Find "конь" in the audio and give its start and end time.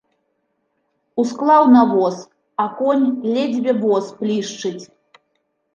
2.81-3.07